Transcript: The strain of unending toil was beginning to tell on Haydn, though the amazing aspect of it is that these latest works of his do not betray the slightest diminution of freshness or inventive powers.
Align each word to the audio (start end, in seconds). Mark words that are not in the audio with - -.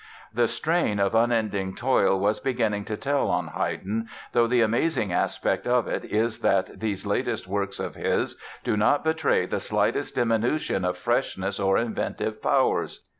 The 0.33 0.47
strain 0.47 0.99
of 0.99 1.13
unending 1.13 1.75
toil 1.75 2.19
was 2.19 2.39
beginning 2.39 2.85
to 2.85 2.97
tell 2.97 3.27
on 3.29 3.49
Haydn, 3.49 4.07
though 4.33 4.47
the 4.47 4.61
amazing 4.61 5.13
aspect 5.13 5.67
of 5.67 5.87
it 5.87 6.03
is 6.05 6.39
that 6.39 6.79
these 6.79 7.05
latest 7.05 7.47
works 7.47 7.79
of 7.79 7.93
his 7.93 8.35
do 8.63 8.75
not 8.75 9.03
betray 9.03 9.45
the 9.45 9.59
slightest 9.59 10.15
diminution 10.15 10.83
of 10.85 10.97
freshness 10.97 11.59
or 11.59 11.77
inventive 11.77 12.41
powers. 12.41 13.05